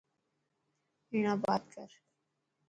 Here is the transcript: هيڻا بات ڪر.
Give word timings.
هيڻا 1.11 1.33
بات 1.43 1.63
ڪر. 1.73 1.89